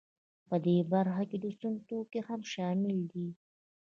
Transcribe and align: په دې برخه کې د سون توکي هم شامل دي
په 0.47 0.55
دې 0.65 0.77
برخه 0.93 1.23
کې 1.29 1.37
د 1.43 1.45
سون 1.59 1.73
توکي 1.87 2.19
هم 2.27 2.41
شامل 2.53 2.97
دي 3.11 3.27